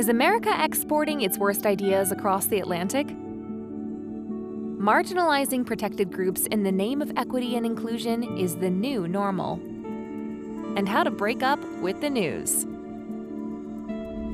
[0.00, 3.06] Is America exporting its worst ideas across the Atlantic?
[4.78, 9.60] Marginalizing protected groups in the name of equity and inclusion is the new normal.
[10.74, 12.64] And how to break up with the news.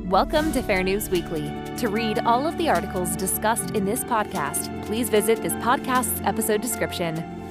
[0.09, 1.53] Welcome to Fair News Weekly.
[1.79, 6.61] To read all of the articles discussed in this podcast, please visit this podcast's episode
[6.61, 7.46] description.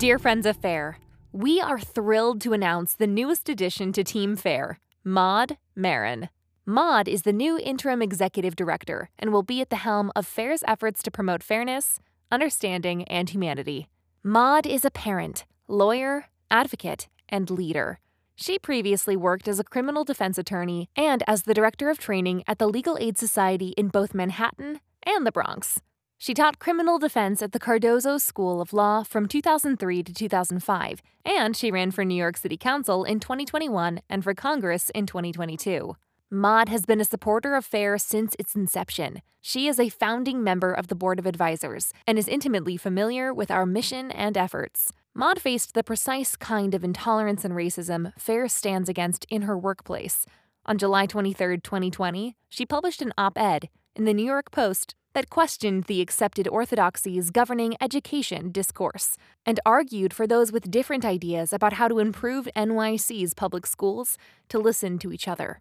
[0.00, 0.96] Dear friends of FAIR,
[1.30, 6.30] we are thrilled to announce the newest addition to Team FAIR, Maud Maron.
[6.64, 10.64] Maud is the new interim executive director and will be at the helm of FAIR's
[10.66, 12.00] efforts to promote fairness,
[12.32, 13.88] understanding, and humanity.
[14.24, 17.98] Maud is a parent, lawyer, advocate, and leader.
[18.34, 22.58] She previously worked as a criminal defense attorney and as the director of training at
[22.58, 25.82] the Legal Aid Society in both Manhattan and the Bronx.
[26.22, 31.56] She taught criminal defense at the Cardozo School of Law from 2003 to 2005, and
[31.56, 35.96] she ran for New York City Council in 2021 and for Congress in 2022.
[36.30, 39.22] Maud has been a supporter of FAIR since its inception.
[39.40, 43.50] She is a founding member of the Board of Advisors and is intimately familiar with
[43.50, 44.92] our mission and efforts.
[45.14, 50.26] Maud faced the precise kind of intolerance and racism FAIR stands against in her workplace.
[50.66, 55.30] On July 23, 2020, she published an op ed in the New York Post that
[55.30, 61.74] questioned the accepted orthodoxies governing education discourse and argued for those with different ideas about
[61.74, 64.16] how to improve NYC's public schools
[64.48, 65.60] to listen to each other.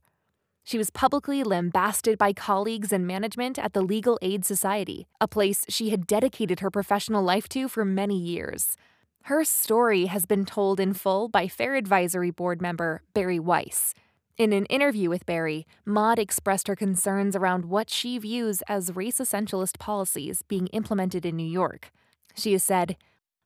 [0.64, 5.66] She was publicly lambasted by colleagues and management at the Legal Aid Society, a place
[5.68, 8.78] she had dedicated her professional life to for many years.
[9.24, 13.96] Her story has been told in full by Fair Advisory Board member Bari Weiss.
[14.40, 19.20] In an interview with Bari, Maud expressed her concerns around what she views as race
[19.20, 21.92] essentialist policies being implemented in New York.
[22.36, 22.96] She has said,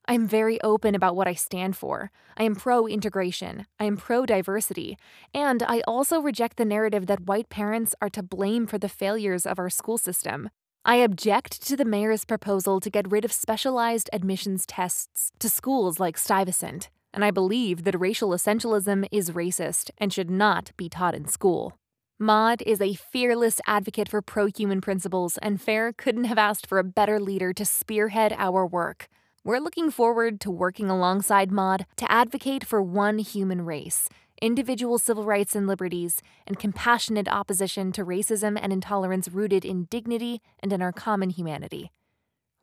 [0.08, 2.11] I'm very open about what I stand for.
[2.38, 3.66] I am pro integration.
[3.80, 4.99] I am pro diversity.
[5.33, 9.48] And I also reject the narrative that white parents are to blame for the failures
[9.48, 10.52] of our school system.
[10.86, 15.99] I object to the mayor's proposal to get rid of specialized admissions tests to schools
[15.99, 21.15] like Stuyvesant and I believe that racial essentialism is racist and should not be taught
[21.15, 21.77] in school.
[22.19, 26.79] Maud is a fearless advocate for pro human principles, and FAIR couldn't have asked for
[26.79, 29.09] a better leader to spearhead our work.
[29.43, 34.07] We're looking forward to working alongside Maud to advocate for one human race,
[34.41, 40.41] individual civil rights and liberties, and compassionate opposition to racism and intolerance rooted in dignity
[40.61, 41.91] and in our common humanity.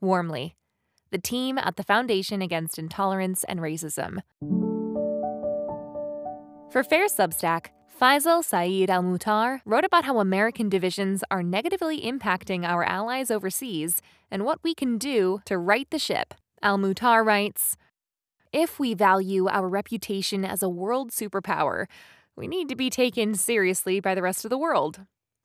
[0.00, 0.54] Warmly,
[1.10, 4.20] the team at the Foundation Against Intolerance and Racism.
[6.70, 7.66] For Fair Substack,
[8.00, 14.00] Faisal Saeed Al Mutar wrote about how American divisions are negatively impacting our allies overseas
[14.30, 16.32] and what we can do to right the ship.
[16.62, 17.76] Al Mutar writes
[18.52, 21.86] If we value our reputation as a world superpower,
[22.36, 25.00] we need to be taken seriously by the rest of the world.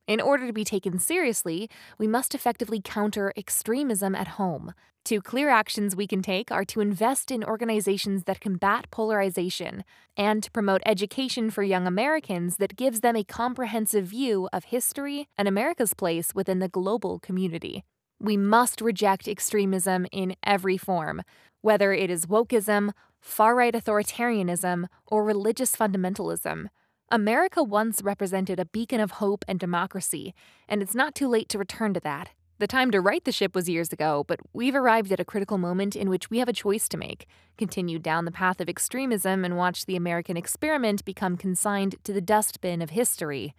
[0.08, 1.68] In order to be taken seriously,
[1.98, 4.74] we must effectively counter extremism at home.
[5.04, 9.84] Two clear actions we can take are to invest in organizations that combat polarization
[10.16, 15.28] and to promote education for young Americans that gives them a comprehensive view of history
[15.38, 17.84] and America's place within the global community.
[18.20, 21.24] We must reject extremism in every form,
[21.62, 26.68] whether it is wokeism, far right authoritarianism, or religious fundamentalism.
[27.12, 30.34] America once represented a beacon of hope and democracy,
[30.68, 32.30] and it's not too late to return to that.
[32.58, 35.60] The time to right the ship was years ago, but we've arrived at a critical
[35.60, 37.28] moment in which we have a choice to make
[37.60, 42.22] continue down the path of extremism and watch the American experiment become consigned to the
[42.22, 43.54] dustbin of history,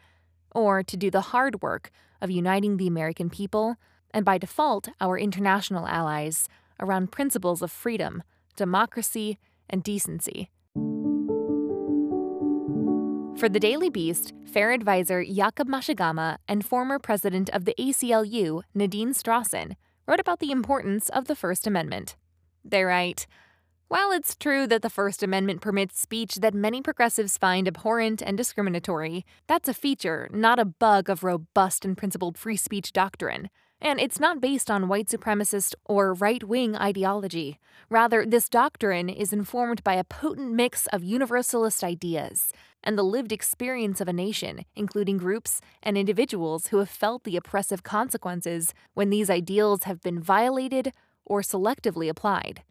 [0.51, 3.77] or to do the hard work of uniting the American people,
[4.13, 6.49] and by default, our international allies,
[6.81, 8.25] around principles of freedom,
[8.57, 9.39] democracy,
[9.71, 10.51] and decency.
[13.39, 19.13] For the Daily Beast, fair advisor Jacob Mchangama and former president of the ACLU, Nadine
[19.13, 19.77] Strossen,
[20.07, 22.17] wrote about the importance of the First Amendment.
[22.65, 23.27] They write
[23.89, 28.39] While it's true that the First Amendment permits speech that many progressives find abhorrent and
[28.39, 33.51] discriminatory, that's a feature, not a bug of robust and principled free speech doctrine.
[33.87, 37.61] And it's not based on white supremacist or right wing ideology.
[37.89, 42.53] Rather, this doctrine is informed by a potent mix of universalist ideas
[42.83, 47.37] and the lived experience of a nation, including groups and individuals who have felt the
[47.37, 50.91] oppressive consequences when these ideals have been violated
[51.25, 52.65] or selectively applied.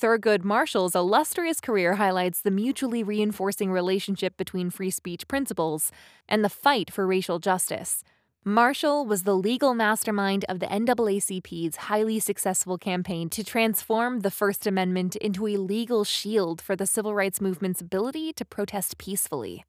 [0.00, 5.90] Thurgood Marshall's illustrious career highlights the mutually reinforcing relationship between free speech principles
[6.28, 8.04] and the fight for racial justice.
[8.46, 14.66] Marshall was the legal mastermind of the NAACP's highly successful campaign to transform the First
[14.66, 19.64] Amendment into a legal shield for the civil rights movement's ability to protest peacefully.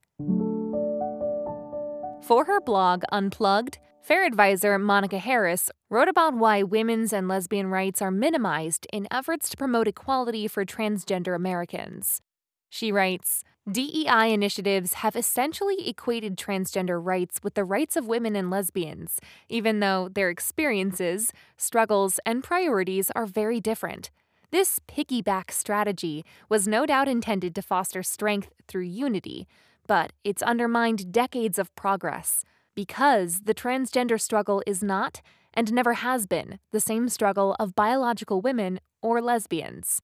[2.21, 8.01] For her blog, Unplugged, Fair advisor Monica Harris wrote about why women's and lesbian rights
[8.01, 12.21] are minimized in efforts to promote equality for transgender Americans.
[12.69, 18.51] She writes DEI initiatives have essentially equated transgender rights with the rights of women and
[18.51, 19.19] lesbians,
[19.49, 24.11] even though their experiences, struggles, and priorities are very different.
[24.51, 29.47] This piggyback strategy was no doubt intended to foster strength through unity,
[29.87, 32.43] but it's undermined decades of progress
[32.75, 35.23] because the transgender struggle is not,
[35.55, 40.03] and never has been, the same struggle of biological women or lesbians.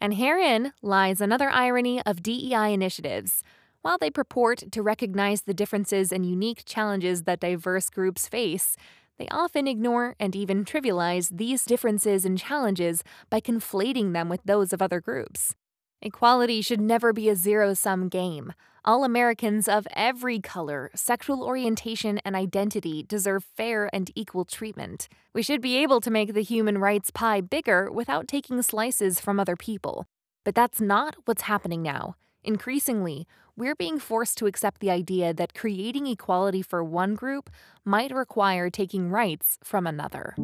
[0.00, 3.42] And herein lies another irony of DEI initiatives.
[3.82, 8.76] While they purport to recognize the differences and unique challenges that diverse groups face,
[9.18, 14.72] they often ignore and even trivialize these differences and challenges by conflating them with those
[14.72, 15.54] of other groups.
[16.00, 18.52] Equality should never be a zero sum game.
[18.84, 25.08] All Americans of every color, sexual orientation, and identity deserve fair and equal treatment.
[25.34, 29.40] We should be able to make the human rights pie bigger without taking slices from
[29.40, 30.06] other people.
[30.44, 32.14] But that's not what's happening now.
[32.44, 37.50] Increasingly, we're being forced to accept the idea that creating equality for one group
[37.84, 40.36] might require taking rights from another.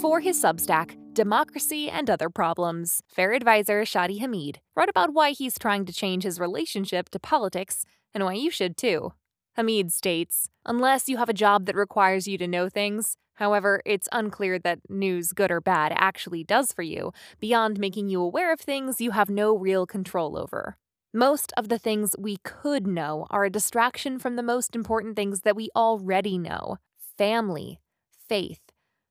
[0.00, 5.58] For his Substack, Democracy and Other Problems, Fair advisor Shadi Hamid wrote about why he's
[5.58, 9.12] trying to change his relationship to politics and why you should too.
[9.54, 14.08] Hamid states Unless you have a job that requires you to know things, however, it's
[14.10, 18.60] unclear that news, good or bad, actually does for you, beyond making you aware of
[18.60, 20.78] things you have no real control over.
[21.12, 25.40] Most of the things we could know are a distraction from the most important things
[25.40, 26.78] that we already know
[27.18, 27.80] family,
[28.26, 28.62] faith,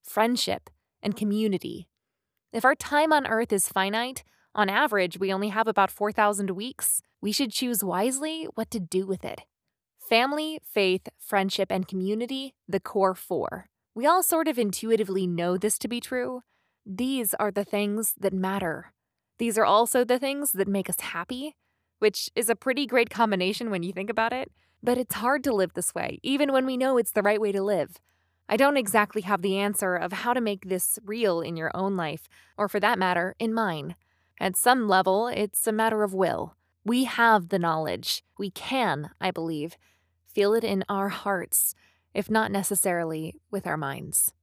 [0.02, 0.72] friendship,
[1.04, 1.88] and community.
[2.54, 7.02] If our time on Earth is finite, on average, we only have about 4,000 weeks,
[7.22, 9.44] we should choose wisely what to do with it.
[9.98, 13.70] Family, faith, friendship, and community, the core four.
[13.96, 16.42] We all sort of intuitively know this to be true.
[16.86, 18.92] These are the things that matter.
[19.38, 21.56] These are also the things that make us happy,
[22.00, 24.52] which is a pretty great combination when you think about it.
[24.84, 27.54] But it's hard to live this way, even when we know it's the right way
[27.54, 28.02] to live.
[28.54, 31.96] I don't exactly have the answer of how to make this real in your own
[31.96, 32.28] life,
[32.58, 33.96] or for that matter, in mine.
[34.42, 36.58] At some level, it's a matter of will.
[36.84, 38.26] We have the knowledge.
[38.38, 39.78] We can, I believe,
[40.28, 41.76] feel it in our hearts,
[42.14, 44.34] if not necessarily with our minds.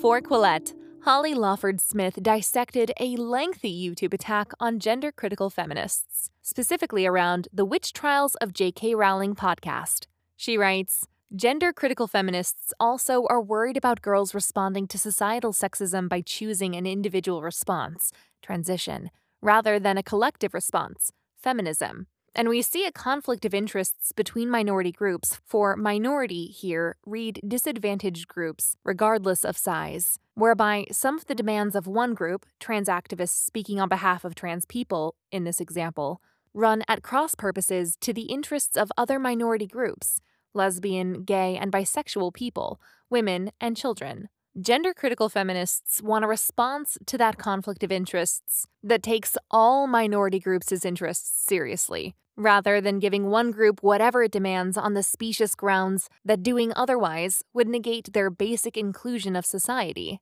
[0.00, 7.06] For Quillette, Holly Lawford Smith dissected a lengthy YouTube attack on gender critical feminists, specifically
[7.06, 8.96] around the Witch Trials of J.K.
[8.96, 10.06] Rowling podcast.
[10.36, 16.20] She writes, Gender critical feminists also are worried about girls responding to societal sexism by
[16.20, 18.12] choosing an individual response,
[18.42, 19.10] transition,
[19.42, 22.06] rather than a collective response, feminism.
[22.32, 25.40] And we see a conflict of interests between minority groups.
[25.44, 31.88] For minority here, read disadvantaged groups, regardless of size, whereby some of the demands of
[31.88, 36.22] one group, trans activists speaking on behalf of trans people, in this example,
[36.54, 40.20] run at cross purposes to the interests of other minority groups
[40.56, 44.28] lesbian, gay, and bisexual people, women, and children.
[44.60, 50.40] Gender critical feminists want a response to that conflict of interests that takes all minority
[50.40, 56.08] groups' interests seriously, rather than giving one group whatever it demands on the specious grounds
[56.24, 60.20] that doing otherwise would negate their basic inclusion of society.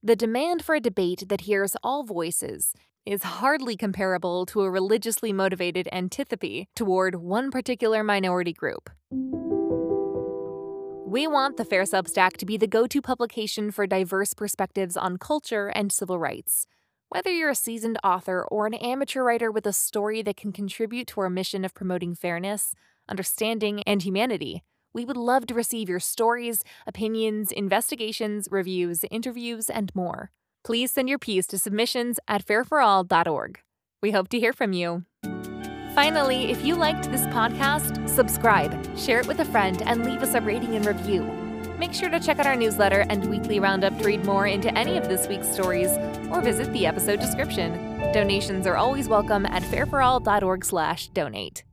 [0.00, 2.72] The demand for a debate that hears all voices
[3.04, 8.90] is hardly comparable to a religiously motivated antipathy toward one particular minority group.
[11.04, 15.16] We want the Fair Substack to be the go to publication for diverse perspectives on
[15.16, 16.68] culture and civil rights.
[17.08, 21.08] Whether you're a seasoned author or an amateur writer with a story that can contribute
[21.08, 22.72] to our mission of promoting fairness,
[23.08, 29.94] understanding, and humanity, we would love to receive your stories, opinions, investigations, reviews, interviews, and
[29.94, 30.30] more.
[30.64, 33.60] Please send your piece to submissions at fairforall.org.
[34.02, 35.04] We hope to hear from you.
[35.94, 40.34] Finally, if you liked this podcast, subscribe, share it with a friend, and leave us
[40.34, 41.24] a rating and review.
[41.78, 44.96] Make sure to check out our newsletter and weekly roundup to read more into any
[44.96, 45.90] of this week's stories
[46.30, 47.98] or visit the episode description.
[48.12, 51.64] Donations are always welcome at fairforall.org/donate.